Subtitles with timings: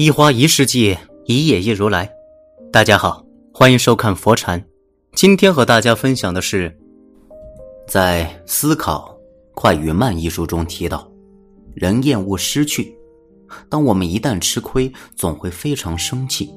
[0.00, 2.10] 一花一世界，一叶一如来。
[2.72, 4.64] 大家好，欢迎收看佛禅。
[5.12, 6.74] 今天和大家分享的是，
[7.86, 9.14] 在《思考
[9.52, 11.06] 快与慢》一书中提到，
[11.74, 12.96] 人厌恶失去。
[13.68, 16.50] 当我们一旦吃亏，总会非常生气，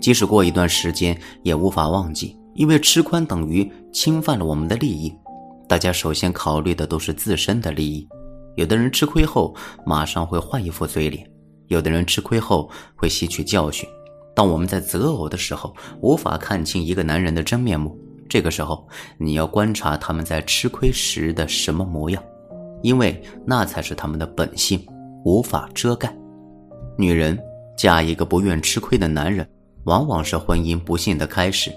[0.00, 5.14] 即使过一段时间，也无法忘记，因为吃亏等于侵犯了我们的利益。
[5.68, 8.04] 大家首先考虑的都是自身的利益。
[8.56, 9.54] 有的人吃亏后，
[9.86, 11.24] 马上会换一副嘴脸。
[11.68, 13.88] 有的人吃亏后会吸取教训。
[14.34, 17.96] 当我们在择偶的时候，无法看清一个男人的真面目，
[18.28, 22.22] 这个时候你要观察他们在吃亏时的什么模样，
[22.82, 24.84] 因为那才是他们的本性，
[25.24, 26.12] 无法遮盖。
[26.98, 27.38] 女人
[27.76, 29.48] 嫁一个不愿吃亏的男人，
[29.84, 31.72] 往往是婚姻不幸的开始。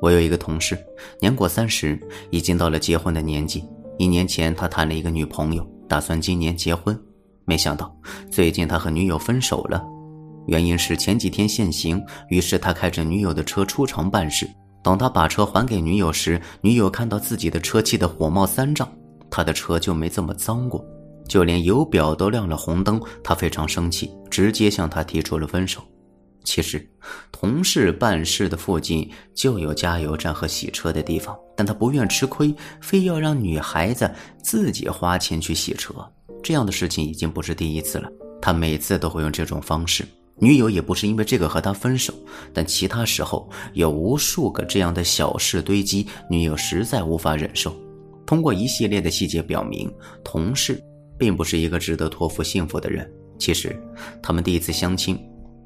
[0.00, 0.78] 我有一个同事，
[1.20, 3.64] 年过三十，已经到了结婚的年纪。
[3.98, 6.98] 一年前，他谈了一个女朋友，打算今年结婚。
[7.48, 7.90] 没想到
[8.30, 9.82] 最近他和女友分手了，
[10.46, 14.46] 原因是前几天限行，于是他开着女友的车出城办事。
[14.84, 18.86] 等他把车还给女友时，女友看到自己的车气得火冒三丈，
[19.30, 20.84] 他的车就没这么脏过，
[21.26, 25.82] 就连油表都亮了红灯，他非常生气，直接向他提出了分手。
[26.44, 26.86] 其实，
[27.32, 34.10] 同事办事的附近就有加油站和洗车的地方，但他不愿吃亏，非要让女孩子
[34.42, 35.94] 自己花钱去洗车。
[36.42, 38.08] 这样的事情已经不是第一次了，
[38.40, 40.04] 他每次都会用这种方式。
[40.40, 42.14] 女友也不是因为这个和他分手，
[42.54, 47.74] 但其他时候有无数个这样的小事堆积，女友实在无法忍受。
[48.24, 50.80] 通过一系列的细节表明，同事
[51.18, 53.10] 并不是一个值得托付幸福的人。
[53.36, 53.76] 其实，
[54.22, 55.18] 他们第一次相亲，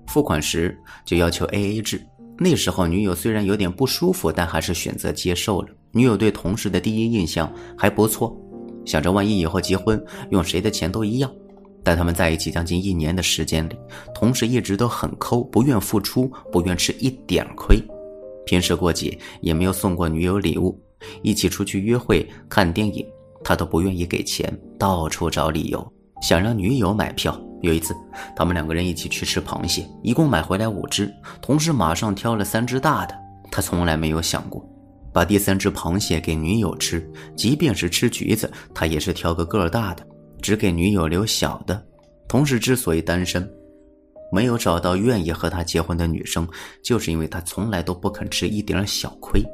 [0.07, 2.01] 付款时就要求 A A 制。
[2.39, 5.69] 那时候，女友虽然有点不舒服，但还是选择接受了。
[5.93, 8.35] 女友对同事的第一印象还不错。
[8.85, 11.31] 想着万一以后结婚用谁的钱都一样，
[11.83, 13.77] 但他们在一起将近一年的时间里，
[14.15, 17.81] 同事一直都很抠，不愿付出，不愿吃一点亏。
[18.45, 20.79] 平时过节也没有送过女友礼物，
[21.23, 23.07] 一起出去约会看电影，
[23.45, 25.93] 他都不愿意给钱，到处找理由
[26.23, 27.41] 想让女友买票。
[27.61, 27.95] 有一次，
[28.35, 31.09] 他们两个人一起去吃螃蟹，一共买回来五只，
[31.41, 33.15] 同事马上挑了三只大的。
[33.53, 34.69] 他从来没有想过。
[35.13, 37.07] 把第三只螃蟹给女友吃，
[37.37, 40.07] 即便是吃橘子，他也是挑个个儿大的，
[40.41, 41.85] 只给女友留小的。
[42.27, 43.49] 同时，之所以单身，
[44.33, 46.49] 没有找到愿意和他结婚的女生，
[46.83, 49.45] 就是因为他从来都不肯吃一点小亏，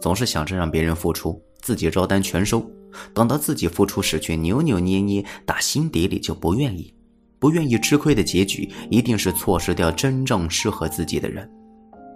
[0.00, 2.64] 总是想着让别人付出，自己照单全收。
[3.12, 6.94] 等到自己付出时，却扭扭捏捏，打心底里就不愿意。
[7.40, 11.48] 不愿意吃亏的结局，一定是错失掉真正适合自己的人。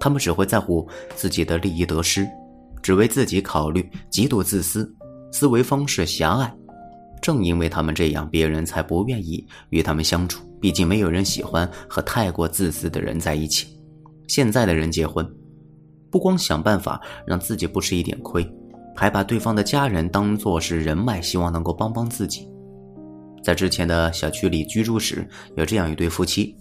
[0.00, 2.26] 他们只会在乎自己的利益得失。
[2.82, 4.92] 只为自己考虑，极度自私，
[5.30, 6.52] 思维方式狭隘。
[7.20, 10.44] 正因为他们这样，别人才不愿意与他们相处。
[10.60, 13.80] 毕竟没有人喜欢和太过自私的人在一起。
[14.28, 15.28] 现在的人结婚，
[16.10, 18.48] 不光想办法让自己不吃一点亏，
[18.96, 22.48] 还把对方的家人当作是人脉，希望能够帮帮自己。
[23.42, 26.56] 在之前的小区里居住时，有这样一对夫妻，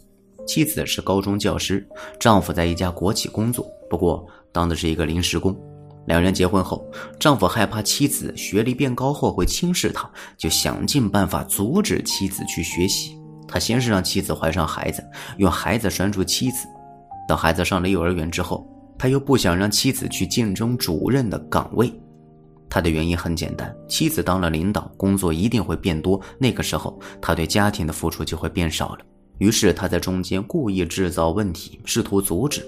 [0.48, 1.88] 妻子是高中教师，
[2.20, 5.56] 丈夫在一家国企工作，不过当的是一个临时工。
[6.11, 6.85] 两人结婚后，
[7.17, 13.17] 丈夫害怕妻子学历变高后会轻视他，就想尽办法阻止妻子去学习。
[13.47, 15.01] 他先是让妻子怀上孩子，
[15.38, 16.67] 用孩子拴住妻子。
[17.29, 18.67] 等孩子上了幼儿园之后，
[18.99, 21.89] 他又不想让妻子去竞争主任的岗位。
[22.69, 28.99] 他的原因很简单：妻子当了领导，工作一定会变多，那个时候他对家庭的付出就会变少了。
[29.38, 32.61] 于是他在中间故意制造问题，试图阻止。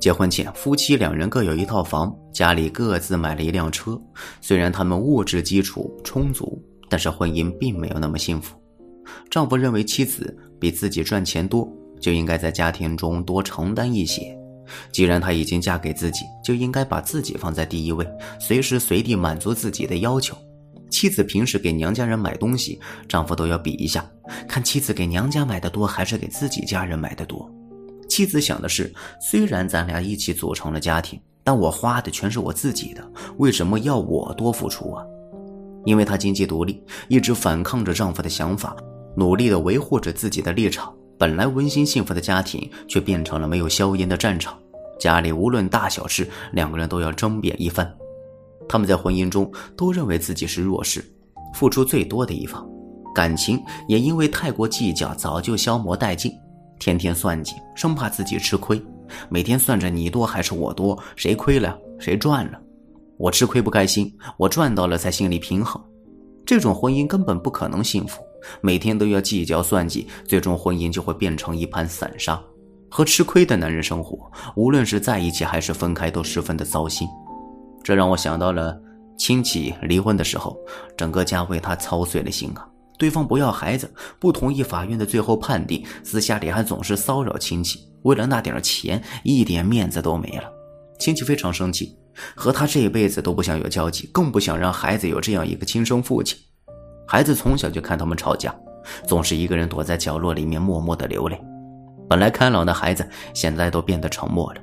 [0.00, 4.00] 结婚前，夫妻两人各有一套房，家里各自买了一辆车。
[4.40, 8.56] 虽然他们物质基础充足，但是婚姻并没有那么幸福。
[9.28, 14.34] 丈夫认为妻子比自己赚钱多，就应该在家庭中多承担一些。
[14.90, 20.34] 既然她已经嫁给自己，就应该把自己放在第一位，随时随地满足自己的要求。
[20.90, 24.08] 妻子平时给娘家人买东西，丈夫都要比一下，
[24.48, 27.48] 看妻子给娘家买的多，还是给自己家人买的多。
[28.10, 35.04] 妻子想的是，虽然咱俩一起组成了家庭，但我花的全是我自己的，为什么要我多付出啊？
[35.84, 38.76] 因为她经济独立，一直反抗着丈夫的想法，
[39.16, 40.92] 努力的维护着自己的立场。
[41.16, 44.58] 本来温馨幸福的家庭，却变成了没有硝烟的战场。
[44.98, 47.88] 家里无论大小事，两个人都要争辩一番。
[48.68, 51.04] 他们在婚姻中都认为自己是弱势，
[51.54, 52.68] 付出最多的一方，
[53.14, 56.32] 感情也因为太过计较，早就消磨殆尽。
[56.80, 58.82] 天天算计，生怕自己吃亏，
[59.28, 62.60] 每天算着你多还是我多，谁亏了谁赚了，
[63.18, 65.80] 我吃亏不开心，我赚到了才心里平衡。
[66.44, 68.22] 这种婚姻根本不可能幸福，
[68.62, 72.42] 每天都要计较算计，最终婚姻就会变成一盘散沙。
[72.90, 77.06] 和吃亏的男人生活，无论是在一起还是分开，都十分的糟心。
[77.84, 78.76] 这让我想到了
[79.16, 80.58] 亲戚离婚的时候，
[80.96, 82.66] 整个家为他操碎了心啊。
[83.00, 90.44] 对方不要孩子，不同意法院的最后判定，私下里还总是骚扰亲戚，为了那点钱，一点面子都没了。
[90.98, 91.96] 亲戚非常生气，
[92.36, 96.38] 和他这一辈子都不想有交集，更不想让孩子有这样一个亲生父亲。
[97.08, 98.54] 孩子从小就看他们吵架，
[99.06, 101.40] 总是一个人躲在角落里面默默的流泪。
[102.06, 104.60] 本来开朗的孩子，现在都变得沉默了。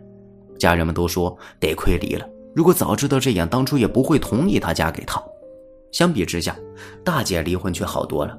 [0.60, 5.19] 家人们都说得亏离了，如果早知道这样，当初也不会同意他嫁给他。
[5.92, 6.56] 相比之下，
[7.04, 8.38] 大姐离婚却好多了。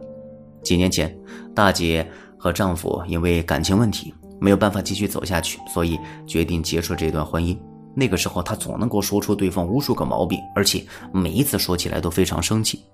[0.63, 1.17] 几年前，
[1.55, 2.07] 大姐
[2.37, 7.59] 和丈夫因为感情问题没有办法继续走下去，所以决定结束这段婚姻。
[7.95, 12.85] 那个时候，她总能够说出对方无数个毛病，而且每一次说起来都非常生气。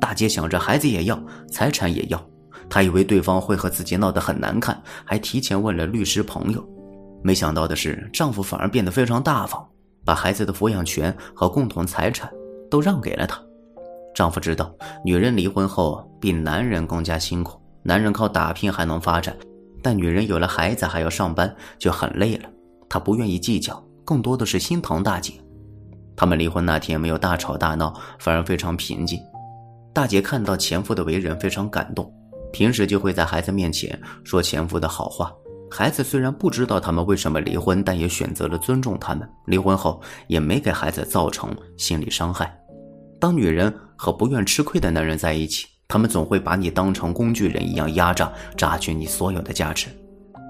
[0.00, 1.20] 大姐想着孩子也要，
[1.50, 2.20] 财产也要，
[2.68, 6.66] 她以为对方会和自己闹得很难看，还提前问了律师朋友。
[7.22, 9.64] 没想到的是，丈夫反而变得非常大方，
[10.04, 12.32] 把孩子的抚养权和共同财产
[12.70, 13.40] 都让给了她。
[14.18, 14.74] 丈夫知道，
[15.04, 17.56] 女人离婚后比男人更加辛苦。
[17.84, 19.32] 男人靠打拼还能发展，
[19.80, 22.50] 但女人有了孩子还要上班，就很累了。
[22.88, 25.34] 他不愿意计较，更多的是心疼大姐。
[26.16, 29.20] 他们离婚那天没有大吵大闹，反而非常平静。
[29.94, 32.12] 大姐看到前夫的为人，非常感动，
[32.52, 35.32] 平时就会在孩子面前说前夫的好话。
[35.70, 39.30] 孩子虽然不知道他们为什么离婚，但也选择了尊重他们。
[39.46, 42.52] 离婚后也没给孩子造成心理伤害。
[43.20, 49.88] 当女人和不愿吃亏的男人在一起，他们总会把你当成工具人一样压榨，榨取你所有的价值。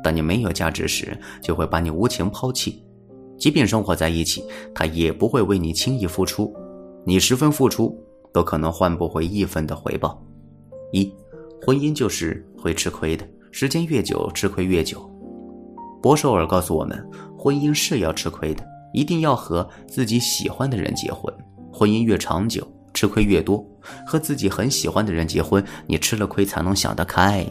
[0.05, 2.85] 当你没有价值时，就会把你无情抛弃。
[3.39, 6.55] 即便生活在一起，他也不会为你轻易付出。
[7.07, 7.99] 你十分付出，
[8.33, 10.23] 都可能换不回一分的回报。
[10.93, 11.11] 一，
[11.65, 15.11] 婚姻就是会吃亏的，时间越久，吃亏越久。
[16.03, 17.03] 博首尔告诉我们，
[17.37, 18.63] 婚姻是要吃亏的，
[18.93, 21.33] 一定要和自己喜欢的人结婚。
[21.73, 22.67] 婚姻越长久，
[22.99, 23.65] 吃亏越多。
[24.05, 27.47] 和自己很喜欢的人结婚，你吃了亏才能想得开。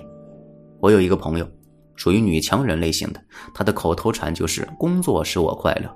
[0.82, 1.50] 我有一个朋友，
[1.96, 3.22] 属于女强人类型的，
[3.54, 5.90] 她的口头禅就是“工作使我快乐”。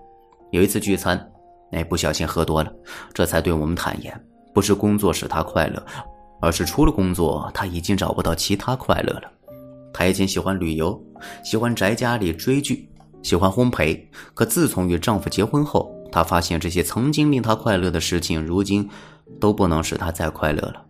[0.51, 1.29] 有一次聚餐，
[1.73, 2.73] 哎，不小心喝多了，
[3.13, 4.17] 这才对我们坦言，
[4.53, 5.85] 不是工作使她快乐，
[6.39, 9.29] 而是除了工作，她已经找不到其他快乐了。
[9.93, 10.97] 她以前喜欢旅游，
[11.43, 12.89] 喜欢宅家里追剧，
[13.21, 13.99] 喜欢烘焙，
[14.33, 18.89] 可自从与丈夫结婚后，她发现这些曾经令她快乐的事情，如今
[19.39, 20.85] 都不能使她再快乐了。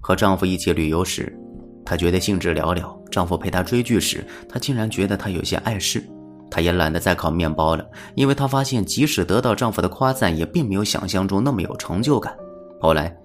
[0.00, 1.36] 和丈夫一起旅游时，
[1.84, 6.02] 她觉得兴致寥寥；丈夫陪她追剧时，她竟然觉得他有些碍事。
[6.48, 7.84] 她也懒得再烤面包了，
[8.14, 12.36] 因为她发现即使得到丈夫的夸赞，也并没有想象中那么有成就感。
[12.80, 13.16] 后来，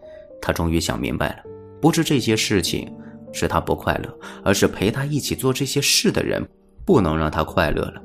[0.42, 1.44] 她终于想明白了，
[1.80, 2.92] 不是这些事情
[3.32, 4.10] 使她不快乐，
[4.44, 6.44] 而是陪她一起做这些事的人
[6.84, 8.02] 不能让她快乐了。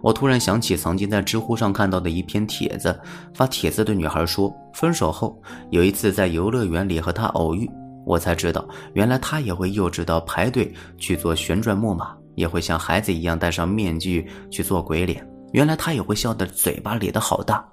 [0.00, 2.98] 我突然想起曾经在知乎上看到的一篇帖子，
[3.34, 5.40] 发帖子的女孩说，分手后
[5.70, 7.70] 有一次在游乐园里和他偶遇，
[8.04, 17.64] 我才知道原来他也会幼稚到排队去做旋转木马，也会像孩子一样戴上面具去做鬼脸，原来他也会笑得嘴巴咧得好大。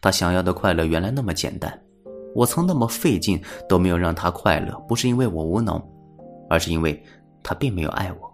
[0.00, 1.72] 他想要的快乐原来那么简单，
[2.34, 5.80] 我曾那么费劲都没有让他快乐，不是因为我无能，
[6.50, 7.00] 而是因为
[7.42, 8.28] 他并没有爱我。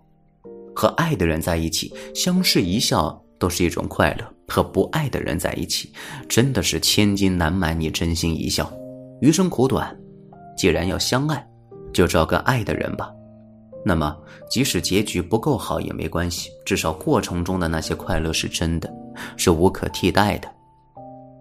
[0.75, 3.24] 和爱的人在一起，相视一笑。
[3.45, 4.25] 都是一种快乐。
[4.49, 5.93] 和不爱的人在一起，
[6.27, 8.73] 真的是千金难买你真心一笑。
[9.21, 9.95] 余生苦短，
[10.57, 11.47] 既然要相爱，
[11.93, 13.11] 就找个爱的人吧。
[13.85, 14.17] 那么，
[14.51, 18.91] 即使结局不够好也没关系，至少过程中的那些快乐是真的，
[19.37, 20.49] 是无可替代的。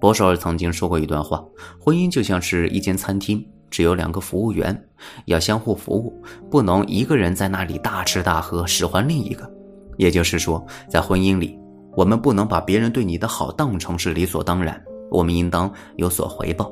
[0.01, 1.41] 博少尔曾经说过一段话：
[1.79, 4.77] 婚姻就像是一间餐厅，只有两个服务员，
[5.25, 9.49] 要相互服务，不能一个人在那里大吃大喝，使唤另一个。
[9.97, 11.57] 也就是说，在婚姻里。
[11.95, 14.81] 我们不能把别人对你的好当成是理所当然，
[15.11, 16.71] 我们应当有所回报。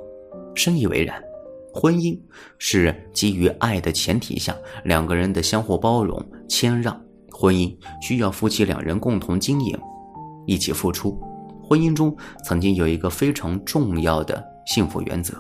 [0.56, 1.22] 深以为然。
[1.74, 2.20] 婚姻
[2.58, 7.00] 是基于爱的前提下，两个人的相互包容、谦让。
[7.32, 9.80] 婚姻需要夫妻两人共同经营，
[10.46, 11.18] 一起付出。
[11.63, 12.13] 婚姻中
[12.44, 15.34] 曾经有一个非常重要的幸福原则：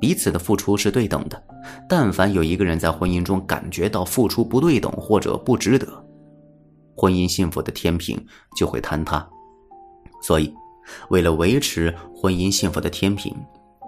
[0.00, 1.40] 彼此的付出是对等的。
[1.88, 5.86] 但凡有一个人在婚姻中感觉到付出不对等或者不值得，
[6.96, 8.16] 婚姻幸福的天平
[8.56, 9.26] 就会坍塌，
[10.22, 10.52] 所以，
[11.10, 13.34] 为了维持婚姻幸福的天平，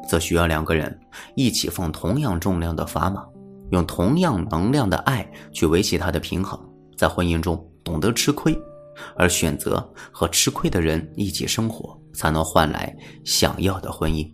[0.08, 0.98] 则需要两个人
[1.34, 3.24] 一起放同样重量的砝码，
[3.70, 6.58] 用同样能量的爱去维系它的平衡。
[6.96, 8.58] 在婚姻中懂得吃亏，
[9.16, 14.26] 而选择和吃亏的人一起生活，才能换来想要的婚姻。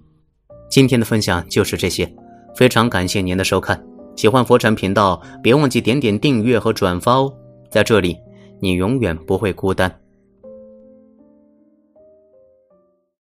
[0.71, 2.11] 今天的分享就是这些，
[2.55, 3.85] 非常感谢您的收看。
[4.17, 7.33] 喜欢佛禅频道，别忘记点点订阅和转发哦。
[7.71, 8.17] 在这里，
[8.63, 10.02] 你永远不会孤单。